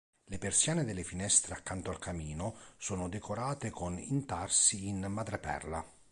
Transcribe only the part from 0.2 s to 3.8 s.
Le persiane delle finestre accanto al camino sono decorate